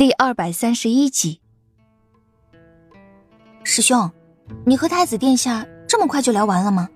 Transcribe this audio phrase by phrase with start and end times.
[0.00, 1.42] 第二百三十一集，
[3.62, 4.10] 师兄，
[4.64, 6.88] 你和太子殿下这么快就聊完了吗？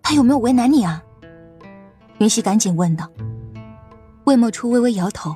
[0.00, 1.02] 他有没有为难你啊？
[2.18, 3.10] 云溪赶紧问道。
[4.22, 5.34] 魏莫初微微摇头，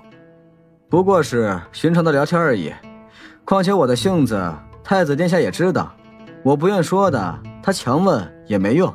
[0.88, 2.72] 不过是寻常的聊天而已。
[3.44, 4.54] 况且我的性子，
[4.84, 5.92] 太子殿下也知道，
[6.44, 8.94] 我不愿说的，他强问也没用。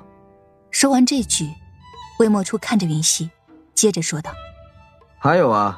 [0.71, 1.49] 说完这句，
[2.19, 3.29] 魏莫初看着云溪，
[3.73, 4.31] 接着说道
[5.19, 5.77] ：“还有啊。”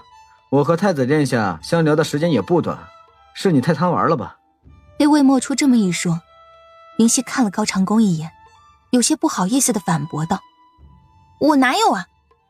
[0.55, 2.88] 我和太子殿下相聊的时间也不短，
[3.33, 4.38] 是你太贪玩了吧？
[4.97, 6.21] 被魏莫初这么一说，
[6.97, 8.31] 云溪看了高长恭一眼，
[8.91, 10.39] 有些不好意思的反驳道
[11.41, 12.05] ：“我哪有啊？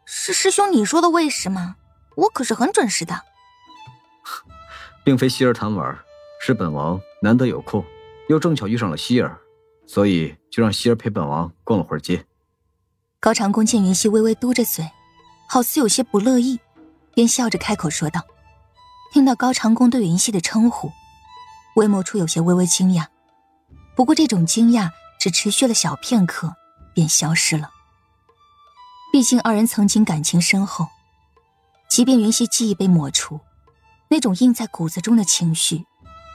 [0.05, 1.77] 是师兄你说的喂食吗？
[2.15, 3.23] 我可是很准时的。
[5.03, 5.97] ”并非希儿贪玩，
[6.39, 7.83] 是本王难得有空，
[8.29, 9.39] 又正巧遇上了希儿，
[9.87, 12.23] 所以就让希儿陪本王逛了会儿街。
[13.19, 14.91] 高长恭见云溪微微嘟着嘴，
[15.49, 16.59] 好似有些不乐意。
[17.15, 18.21] 便笑着开口说道
[19.11, 20.91] ：“听到高长恭对云溪的称呼，
[21.77, 23.05] 魏莫初有些微微惊讶。
[23.95, 26.53] 不过这种惊讶只持续了小片刻，
[26.93, 27.71] 便消失了。
[29.13, 30.87] 毕竟二人曾经感情深厚，
[31.89, 33.39] 即便云溪记忆被抹除，
[34.09, 35.85] 那种印在骨子中的情绪，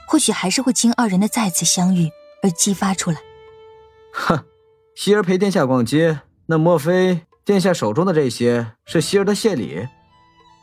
[0.08, 2.10] 或许还是会经二人的再次相遇
[2.42, 3.20] 而激发出来。”
[4.14, 4.42] 哼，
[4.96, 9.86] 希儿陪殿下逛街，那莫非殿下手中的这些是希儿的谢礼？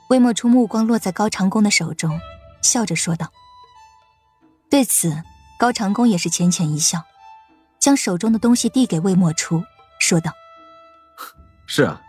[0.10, 2.20] 魏莫初目光落在高长恭的手中，
[2.62, 3.32] 笑着说道。
[4.70, 5.24] 对此，
[5.60, 7.04] 高长恭也是浅浅一笑，
[7.80, 9.64] 将手中的东西递给魏莫初，
[10.00, 10.32] 说道
[11.68, 12.02] ：“是啊，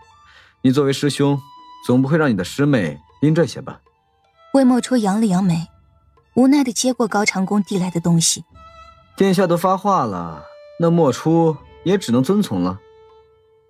[0.61, 1.39] 你作为师兄，
[1.85, 3.81] 总不会让你的师妹拎这些吧？”
[4.53, 5.67] 魏莫初扬了扬眉，
[6.35, 8.45] 无奈的接过高长恭递来的东西。
[9.17, 10.45] 殿下都发话了，
[10.79, 12.79] 那莫初也只能遵从了。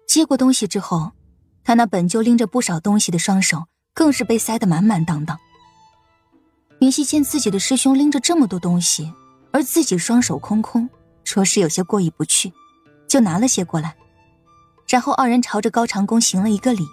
[0.08, 1.14] 接过东西之后，
[1.64, 3.66] 他那本就拎着不少东西的双手。
[4.00, 5.38] 更是被塞得满满当当。
[6.80, 9.14] 云溪见自己的师兄拎着这么多东西，
[9.52, 10.90] 而自己双手空空，
[11.26, 12.54] 着实有些过意不去，
[13.10, 13.98] 就拿了些过来。
[14.88, 16.88] 然后二人朝着高长恭行了一个礼，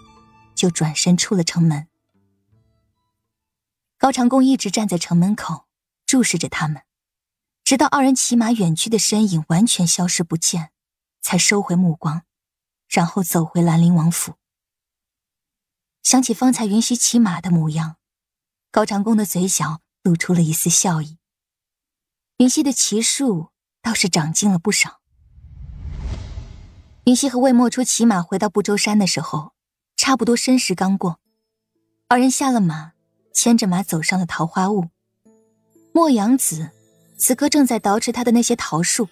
[0.53, 1.87] 就转身出了城门。
[3.97, 5.63] 高长恭一直站在城门口，
[6.05, 6.81] 注视着他们，
[7.63, 10.71] 直到二人骑马远去的身影完全消失不见，
[11.21, 12.23] 才收回目光，
[12.89, 14.33] 然后走回兰陵王府。
[16.03, 17.97] 想起方才云溪骑马的模样，
[18.71, 21.17] 高长恭的嘴角露出了一丝笑意。
[22.37, 23.49] 云溪的骑术
[23.81, 25.01] 倒是长进了不少。
[27.05, 29.53] 云溪和魏莫初骑马回到不周山的时候，
[29.95, 31.19] 差不多申时刚过，
[32.07, 32.91] 二人下了马，
[33.33, 34.89] 牵着马走上了桃花坞。
[35.93, 36.69] 莫阳子
[37.17, 39.09] 此刻正在捯饬他的那些桃树，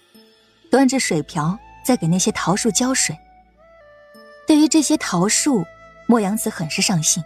[0.70, 3.18] 端着水瓢在给那些桃树浇水。
[4.46, 5.64] 对于这些桃树，
[6.06, 7.22] 莫阳子很是上心，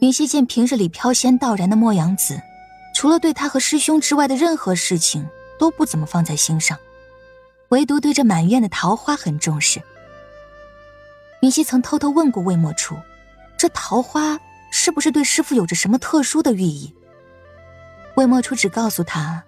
[0.00, 2.40] 云溪见平日里飘仙道然的莫阳子，
[2.94, 5.26] 除了对他和师兄之外的任何事情
[5.58, 6.78] 都不怎么放在心上，
[7.70, 9.80] 唯独对这满院的桃花很重视。
[11.40, 12.94] 云溪曾偷偷问过魏莫初，
[13.56, 14.38] 这桃花
[14.70, 16.94] 是不是对师傅有着什么特殊的寓意？
[18.16, 19.44] 魏莫初只告诉他，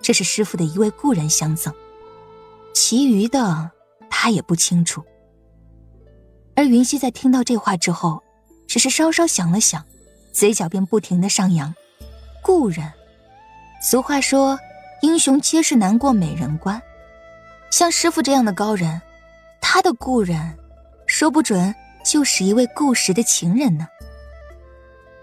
[0.00, 1.74] 这是师傅的一位故人相赠，
[2.72, 3.70] 其余的
[4.08, 5.04] 他也不清楚。
[6.54, 8.22] 而云溪在听到这话之后，
[8.66, 9.84] 只是稍稍想了想，
[10.32, 11.74] 嘴角便不停的上扬。
[12.42, 12.92] 故人，
[13.80, 14.58] 俗话说，
[15.00, 16.80] 英雄皆是难过美人关。
[17.70, 19.00] 像师傅这样的高人，
[19.60, 20.58] 他的故人，
[21.06, 21.74] 说不准
[22.04, 23.86] 就是一位故时的情人呢。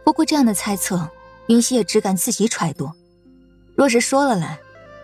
[0.03, 1.07] 不过这样的猜测，
[1.47, 2.91] 云溪也只敢自己揣度。
[3.75, 4.57] 若是说了来，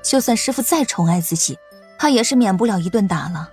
[0.03, 1.57] 就算师傅再宠爱自己，
[1.99, 3.49] 他也是免不了一顿打了。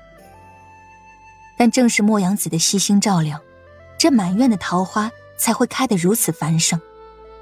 [1.62, 3.40] 但正是莫阳子的悉心照料，
[3.96, 5.08] 这满院的桃花
[5.38, 6.80] 才会开得如此繁盛。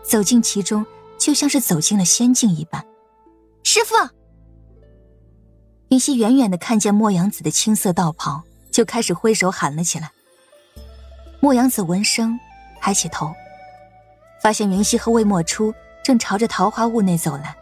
[0.03, 0.85] 走进其中，
[1.17, 2.85] 就像是走进了仙境一般。
[3.65, 3.95] 师傅，
[5.89, 10.13] 云溪远远的看见莫阳子的青色道袍，就开始挥手喊了起来。
[11.41, 12.39] 莫阳子闻声，
[12.79, 13.33] 抬起头，
[14.43, 15.73] 发现云溪和魏莫初
[16.05, 17.57] 正朝着桃花坞内走来，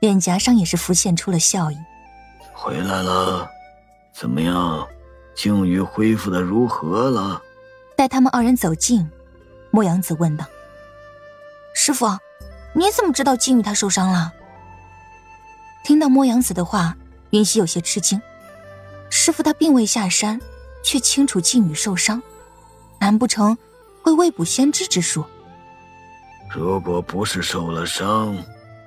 [0.00, 1.76] 脸颊上也是浮现出了笑意。
[2.54, 3.46] 回来了，
[4.14, 4.88] 怎么样？
[5.34, 7.42] 靖宇恢复的如何了？
[7.96, 9.08] 待他们二人走近，
[9.70, 10.44] 莫阳子问道
[11.74, 12.06] ：“师傅，
[12.72, 14.32] 你怎么知道靖宇他受伤了？”
[15.84, 16.96] 听到莫阳子的话，
[17.30, 18.20] 云溪有些吃惊。
[19.10, 20.40] 师傅他并未下山，
[20.82, 22.22] 却清楚靖宇受伤，
[22.98, 23.56] 难不成
[24.02, 25.24] 会未卜先知之术？
[26.50, 28.36] 如果不是受了伤，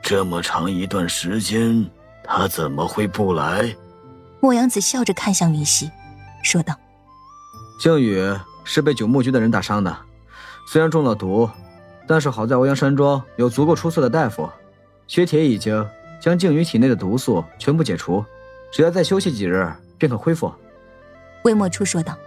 [0.01, 1.89] 这么长一段时间，
[2.23, 3.75] 他怎么会不来？
[4.39, 5.89] 莫阳子笑着看向云溪。
[6.47, 6.73] 说道
[7.77, 8.33] ：“靖宇
[8.63, 9.95] 是被九牧局的人打伤的，
[10.65, 11.49] 虽然中了毒，
[12.07, 14.49] 但是好在欧阳山庄有足够出色的大夫，
[15.07, 15.85] 薛铁已经
[16.21, 18.23] 将静宇体内的毒素全部解除，
[18.71, 20.49] 只要再休息几日便可恢复。
[21.44, 22.17] 魏墨初说道：“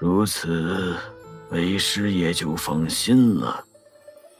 [0.00, 0.96] 如此，
[1.50, 3.62] 为师也就放心了。”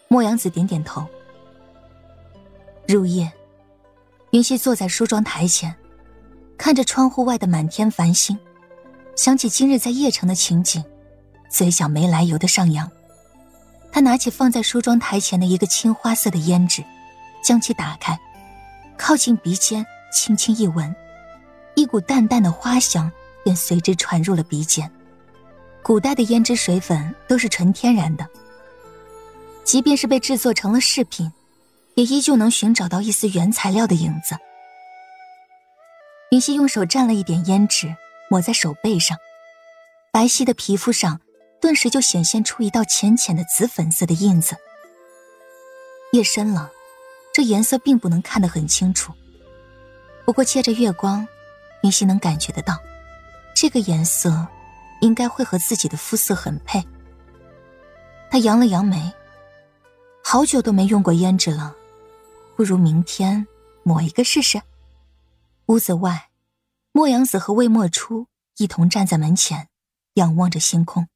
[0.09, 1.07] 莫阳子点点头。
[2.87, 3.31] 入夜，
[4.31, 5.77] 云溪坐在梳妆台前，
[6.57, 8.39] 看着窗户外的满天繁星，
[9.19, 10.85] 想起今日在邺城的情景，
[11.51, 12.89] 嘴角没来由的上扬。
[13.91, 16.85] 他拿起放在梳妆台前的一个青花色的胭脂，
[17.43, 18.17] 将其打开，
[18.97, 20.95] 靠近鼻尖，轻轻一闻，
[21.75, 23.11] 一股淡淡的花香
[23.43, 24.89] 便随之传入了鼻尖。
[25.83, 28.25] 古代的胭脂水粉都是纯天然的，
[29.65, 31.33] 即便是被制作成了饰品，
[31.97, 34.37] 也依旧能寻找到一丝原材料的影子。
[36.31, 37.93] 云溪用手蘸了一点胭脂，
[38.31, 39.17] 抹在手背上，
[40.13, 41.21] 白皙的皮肤上。
[41.61, 44.57] 顿时就显现出一道浅浅的紫粉色的印子。
[46.13, 46.71] 夜深了，
[47.35, 49.13] 这颜色并不能看得很清楚。
[50.25, 51.27] 不过借着月光，
[51.83, 52.79] 云溪能感觉得到，
[53.57, 54.47] 这个颜色
[55.01, 56.81] 应该会和自己的肤色很配。
[58.31, 59.13] 他扬了扬眉，
[60.23, 61.75] 好久都没用过胭脂了，
[62.55, 63.45] 不如明天
[63.83, 64.63] 抹一个试试。
[65.67, 66.28] 屋子外，
[66.93, 69.69] 莫阳子和魏莫初一同站在门前，
[70.15, 71.09] 仰望着星空。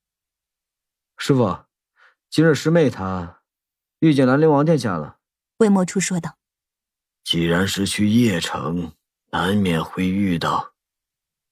[1.16, 1.64] 师傅，
[2.30, 3.42] 今日师妹她
[4.00, 5.18] 遇见兰陵王殿下了。
[5.58, 6.36] 魏莫初说道
[7.24, 8.92] ：“既然是去邺城，
[9.30, 10.72] 难免会遇到。”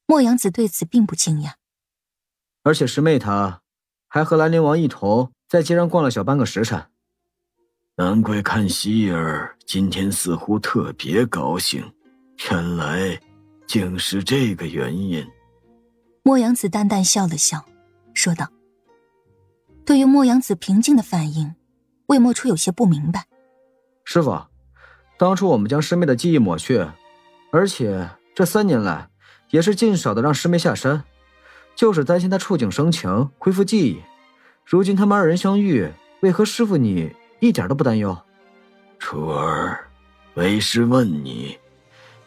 [0.06, 1.54] 莫阳子对此并不惊讶。
[2.62, 3.62] 而且师妹她
[4.08, 6.90] 还和兰陵王一同在街上逛了小半个时辰。
[7.96, 11.94] 难怪看希儿今天似乎特别高兴，
[12.50, 13.20] 原来
[13.70, 15.24] 竟是这个原因。
[16.24, 17.64] 莫阳子淡淡笑了笑，
[18.14, 18.48] 说道。
[19.86, 21.54] 对于莫阳子平静的反应，
[22.06, 23.28] 魏莫初有些不明白。
[24.02, 24.36] 师傅，
[25.16, 26.84] 当初我们将师妹的记忆抹去，
[27.52, 29.08] 而且这三年来
[29.50, 31.04] 也是尽少的让师妹下山，
[31.76, 34.00] 就是担心她触景生情，恢复记忆。
[34.64, 35.88] 如今他们二人相遇，
[36.22, 38.18] 为何师傅你一点都不担忧？
[38.98, 39.88] 初儿，
[40.34, 41.56] 为师问你，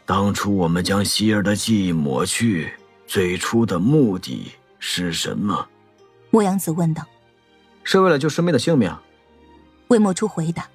[0.06, 2.72] 当初我们将希儿的记忆抹去，
[3.06, 5.66] 最初的目的是什么？
[6.30, 7.02] 莫阳子问道。
[7.86, 8.90] 是为了救师妹的性命，
[9.88, 10.66] 魏莫初回答：“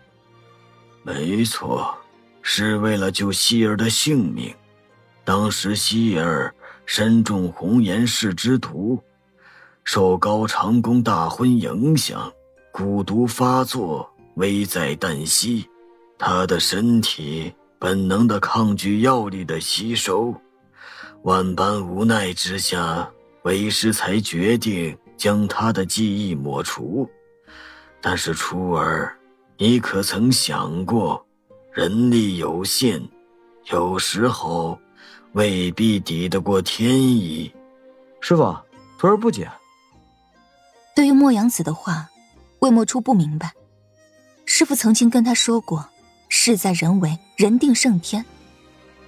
[1.01, 1.97] 没错，
[2.43, 4.53] 是为了救希儿的性命。
[5.23, 6.53] 当时希儿
[6.85, 9.01] 身中红颜氏之毒，
[9.83, 12.31] 受高长恭大婚影响，
[12.71, 15.67] 蛊毒发作，危在旦夕。
[16.15, 20.35] 他的身体本能的抗拒药力的吸收，
[21.23, 23.09] 万般无奈之下，
[23.43, 27.05] 为师才决定。”将他的记忆抹除，
[27.99, 29.13] 但是初儿，
[29.57, 31.21] 你可曾想过，
[31.73, 33.05] 人力有限，
[33.69, 34.79] 有时候
[35.33, 37.53] 未必抵得过天意。
[38.21, 38.55] 师傅，
[38.97, 39.51] 徒儿不解。
[40.95, 42.07] 对于莫阳子的话，
[42.59, 43.53] 魏莫初不明白。
[44.45, 45.85] 师傅曾经跟他说过，
[46.29, 48.23] 事在人为，人定胜天。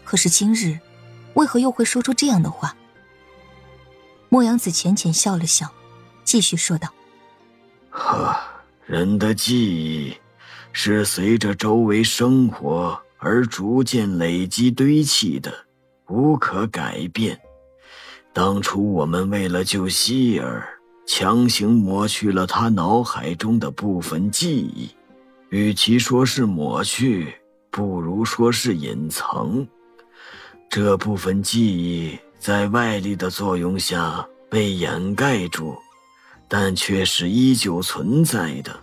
[0.03, 0.77] 可是今日，
[1.35, 2.75] 为何又会说出这样的话？
[4.27, 5.71] 莫阳子浅浅笑了笑。
[6.23, 6.87] 继续说道
[7.89, 8.37] ：“呵，
[8.85, 10.15] 人的记忆
[10.71, 15.51] 是随着周围生活而逐渐累积堆砌的，
[16.07, 17.39] 无可改变。
[18.31, 24.89] 当初我们为了救希儿，强行抹去了他脑海中的部分记忆。
[25.51, 27.33] 与其说是抹去，
[27.69, 29.65] 不如说是隐藏。
[30.69, 35.77] 这部分记忆在外力的作用下被掩盖住。”
[36.53, 38.77] 但却是依旧存在的，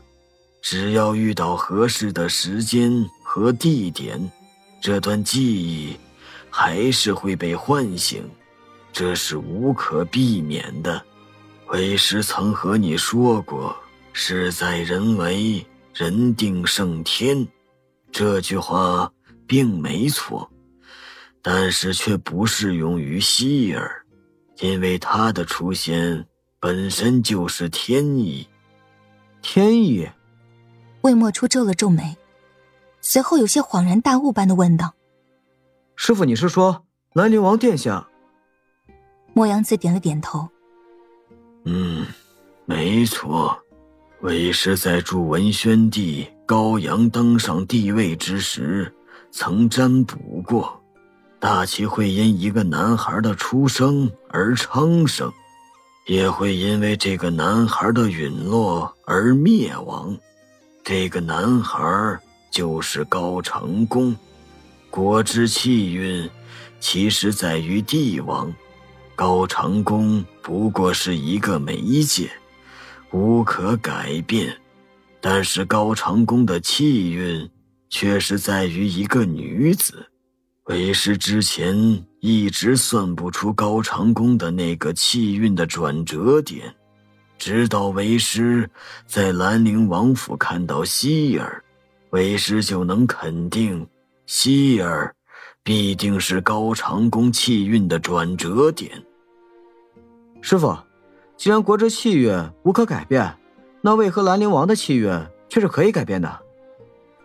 [0.62, 2.90] 只要遇到合适的时间
[3.22, 4.18] 和地点，
[4.80, 5.94] 这段记忆
[6.48, 8.26] 还是会被唤醒，
[8.90, 11.04] 这是无可避免的。
[11.66, 13.76] 为师曾和你说过
[14.14, 15.62] “事在人为，
[15.94, 17.46] 人定胜天”，
[18.12, 19.12] 这句话
[19.46, 20.50] 并没错，
[21.42, 24.04] 但是却不适用于希儿，
[24.60, 26.26] 因为他的出现。
[26.60, 28.48] 本身就是天意，
[29.40, 30.08] 天意。
[31.02, 32.16] 魏墨初皱了皱眉，
[33.00, 34.92] 随后有些恍然大悟般的问道
[35.94, 38.08] ：“师傅，你是说兰陵王殿下？”
[39.34, 40.48] 莫阳子点了点头
[41.62, 42.04] ：“嗯，
[42.64, 43.56] 没错。
[44.20, 48.92] 为师在助文宣帝高阳登上帝位之时，
[49.30, 50.80] 曾占卜过，
[51.38, 55.32] 大齐会因一个男孩的出生而昌盛。”
[56.08, 60.16] 也会因为这个男孩的陨落而灭亡，
[60.82, 62.18] 这个男孩
[62.50, 64.16] 就是高长恭。
[64.88, 66.26] 国之气运，
[66.80, 68.50] 其实在于帝王，
[69.14, 72.30] 高长恭不过是一个媒介，
[73.10, 74.56] 无可改变。
[75.20, 77.50] 但是高长恭的气运，
[77.90, 80.06] 却是在于一个女子。
[80.66, 86.72] 为师之前一直算不出高长恭的那个气运的转折点，
[87.38, 88.68] 直到为师
[89.06, 91.64] 在兰陵王府看到希儿，
[92.10, 93.86] 为师就能肯定。
[94.26, 95.14] 希儿，
[95.62, 99.02] 必定是高长恭气运的转折点。
[100.42, 100.76] 师傅，
[101.38, 103.32] 既然国之气运无可改变，
[103.80, 105.08] 那为何兰陵王的气运
[105.48, 106.40] 却是可以改变的？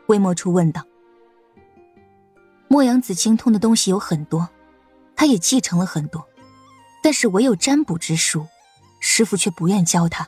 [0.05, 0.84] 魏墨初问道。
[2.67, 4.48] 莫阳子精通的东西有很多，
[5.15, 6.24] 他也继承了很多，
[7.01, 8.46] 但是唯有占卜之术，
[9.00, 10.27] 师傅却不愿教他。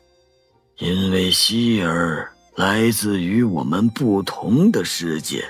[0.80, 5.46] 因为希儿来自于我们不同的世界。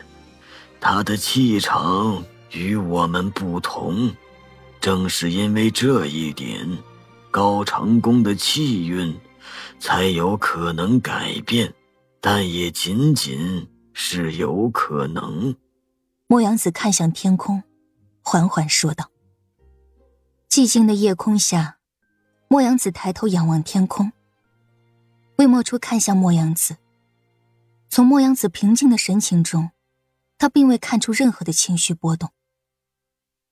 [0.81, 4.11] 他的气场与我们不同，
[4.81, 6.67] 正是因为这一点，
[7.35, 9.13] 高长恭的气运
[9.77, 11.75] 才有可能改变，
[12.21, 15.53] 但也仅仅是有可能。
[16.27, 17.61] 莫阳子看向天空，
[18.21, 19.11] 缓缓说道
[20.49, 21.75] ：“寂静的夜空下，
[22.47, 24.13] 莫阳子抬头仰望天空。
[25.37, 26.77] 魏莫初看向莫阳子，
[27.89, 29.71] 从莫阳子平静的神情中。”
[30.39, 32.31] 他并未看出任何的情绪波动。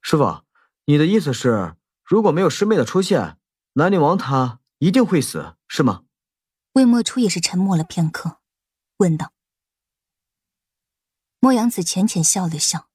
[0.01, 0.41] 师傅，
[0.85, 1.75] 你的意思是，
[2.05, 3.37] 如果没有师妹的出现，
[3.73, 6.03] 兰陵王他一定会死，是吗？
[6.73, 8.37] 魏莫初也是沉默了片刻，
[8.97, 9.33] 问道。
[11.39, 12.87] 莫阳子浅浅笑了笑。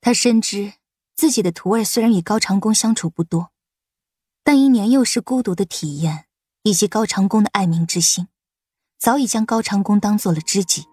[0.00, 0.74] 他深知
[1.16, 3.50] 自己的徒儿虽然与高长恭相处不多，
[4.44, 6.26] 但因年幼时孤独的体验
[6.62, 8.28] 以及高长恭的爱民之心，
[8.98, 10.84] 早已将高长恭当做了知己。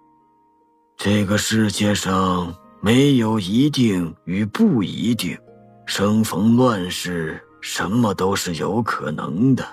[0.98, 5.38] 这个世界上没有一定与不一定，
[5.86, 9.66] 生逢乱世，什么都是有可能的。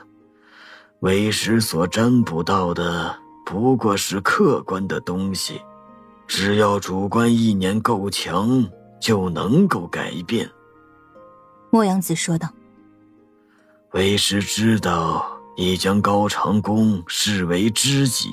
[1.00, 5.60] 为师所占卜到的不过是客观的东西，
[6.28, 8.64] 只要主观意念够强，
[9.00, 10.48] 就能够改变。
[11.70, 12.48] 莫阳子说道
[13.90, 18.30] ：“为师知道你将高长恭视为知己。”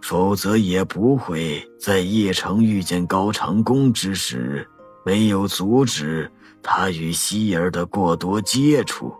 [0.00, 4.66] 否则也不会在叶城遇见高长恭之时，
[5.04, 6.30] 没有阻止
[6.68, 9.14] 他与希儿的过多接触。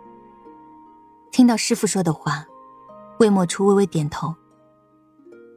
[1.31, 2.45] 听到师傅说的话，
[3.21, 4.35] 魏莫初微微点头。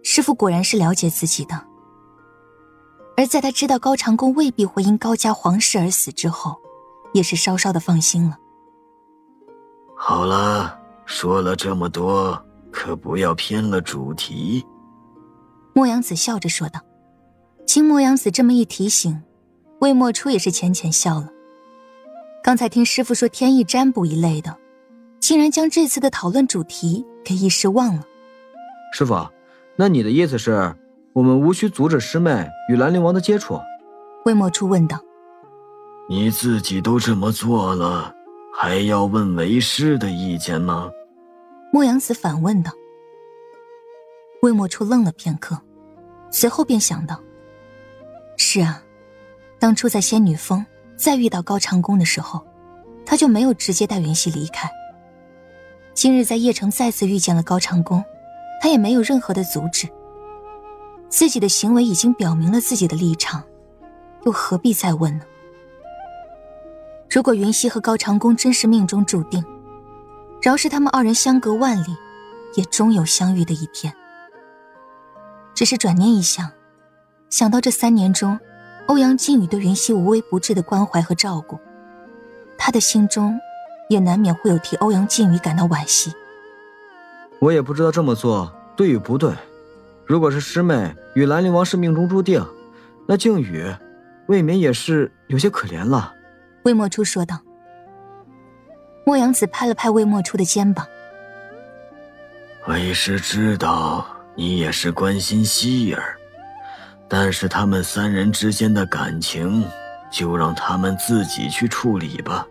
[0.04, 1.66] 师傅果然是了解自己的。
[3.18, 6.56] 而在他知道高长恭未必会因高家皇室而死之后，
[7.12, 8.38] 也是稍稍的放心了。
[9.96, 12.40] 好了，说了这么多，
[12.72, 14.64] 可不要偏了主题。
[15.74, 16.80] 莫阳子笑着说道
[17.66, 19.24] ：“经莫阳子这么一提醒，
[19.82, 21.30] 魏莫初也是浅浅笑了。
[22.44, 24.56] 刚才听师傅说天意占卜一类的，
[25.20, 28.04] 竟然将这次的讨论主题给一时忘了。
[28.94, 29.28] 师傅，
[29.76, 30.76] 那你的意思是，
[31.14, 33.60] 我们无需阻止师妹与兰陵王的接触？”
[34.26, 35.00] 魏莫初问道。
[36.10, 38.14] “你自己都这么做了，
[38.58, 40.90] 还要问为师的意见吗？”
[41.72, 42.72] 莫阳子反问道。
[44.42, 45.60] 魏莫初愣了片刻。
[46.32, 47.20] 随后便想到
[48.38, 48.82] ：“是啊，
[49.60, 50.64] 当初在仙女峰
[51.00, 52.46] 再遇到高长恭的时候，
[53.06, 54.70] 他就没有直接带云溪离开。
[55.94, 58.04] 今日在邺城再次遇见了高长恭，
[58.62, 59.88] 他也没有任何的阻止。
[61.08, 63.42] 自己的行为已经表明了自己的立场，
[64.26, 65.24] 又何必再问呢？
[67.10, 69.42] 如果云溪和高长恭真是命中注定，
[70.42, 71.96] 饶是他们二人相隔万里，
[72.56, 73.94] 也终有相遇的一天。”
[75.56, 76.52] 只是转念一想，
[77.30, 78.38] 想到这三年中，
[78.90, 81.60] 欧阳靖宇对云溪无微不至的关怀和照顾，
[82.58, 83.40] 他的心中
[83.88, 86.12] 也难免会有替欧阳靖宇感到惋惜。
[87.38, 89.32] 我也不知道这么做对与不对。
[90.08, 92.44] 如果是师妹与兰陵王是命中注定，
[93.08, 93.64] 那靖宇
[94.26, 96.12] 未免也是有些可怜了。
[96.64, 97.40] 魏莫初说道。
[99.06, 100.88] 莫阳子拍了拍魏莫初的肩膀，
[102.68, 104.06] 为师知道。
[104.36, 106.18] 你也是关心希儿，
[107.10, 109.66] 但是他们三人之间的感情，
[110.12, 112.48] 就让他们自己去处理吧。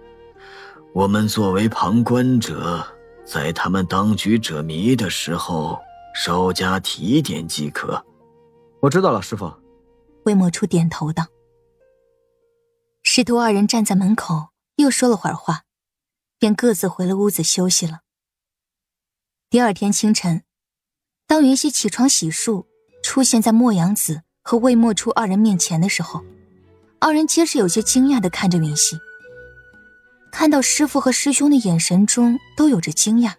[0.93, 2.85] 我们作为旁观者，
[3.25, 5.79] 在他们当局者迷的时候，
[6.15, 8.05] 稍加提点即可。
[8.81, 9.53] 我知道了，师傅。
[10.25, 11.27] 魏莫初点头道。
[13.05, 15.63] 师徒二人站在门口，又说了会儿话，
[16.39, 18.01] 便各自回了屋子休息了。
[19.49, 20.43] 第二天清晨。
[21.27, 22.67] 当云溪起床洗漱，
[23.03, 26.25] 出现在莫阳子和魏墨初二人面前的时候，
[27.01, 28.99] 二人皆是有些惊讶的看着云溪。
[30.33, 33.35] 看到师傅和师兄的眼神中都有着惊讶，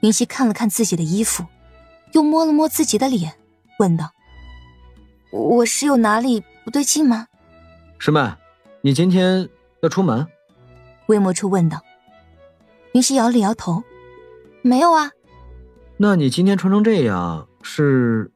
[0.00, 1.44] 云溪看了看自己的衣服，
[2.12, 3.34] 又摸了摸自己的脸，
[3.78, 4.12] 问道
[5.30, 7.26] ：“我是有哪里不对劲吗？”
[8.00, 8.32] 师妹，
[8.80, 9.46] 你今天
[9.82, 10.26] 要出门？
[11.04, 11.82] 魏墨初问道。
[12.94, 13.84] 云溪摇了摇头
[14.64, 15.10] ：“没有啊。”
[16.00, 18.30] 那你今天穿成这样是？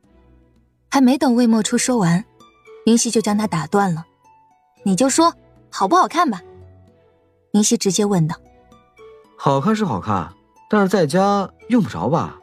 [0.91, 2.25] 还没等魏莫初说完，
[2.87, 4.07] 云溪就将他打断了
[4.85, 5.35] ：“你就说
[5.71, 6.41] 好不好看吧。”
[7.53, 8.37] 云溪直接问道
[9.37, 10.33] ：“好看是好看，
[10.69, 12.39] 但是在家用不着吧？”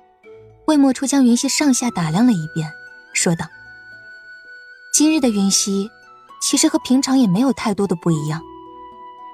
[0.67, 2.71] 魏莫初将云溪上下打量了一遍，
[3.13, 3.45] 说道
[4.93, 5.89] ：“今日的云溪，
[6.41, 8.41] 其实和平常也没有太多的不一样，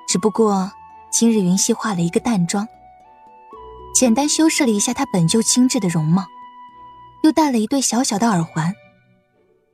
[0.08, 0.72] 只不过
[1.12, 2.68] 今日云溪化了一个淡妆。”
[3.94, 6.26] 简单修饰了一下她本就精致的容貌，
[7.24, 8.74] 又戴了一对小小的耳环。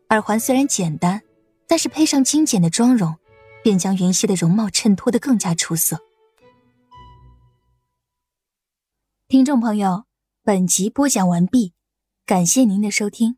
[0.10, 1.22] 耳环虽然简单，
[1.68, 3.14] 但是配上精简的妆容，
[3.62, 6.00] 便将云溪的容貌衬托得更加出色。
[9.28, 10.06] 听众朋友，
[10.44, 11.74] 本集播讲完毕，
[12.26, 13.38] 感谢您的收听。